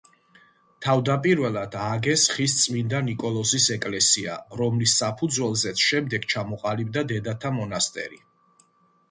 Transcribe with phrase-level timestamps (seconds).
[0.83, 8.21] თავდაპირველად ააგეს ხის წმინდა ნიკოლოზის ეკლესია, რომლის საფუძველზეც შემდეგ ჩამოყალიბდა დედათა მონასტერი.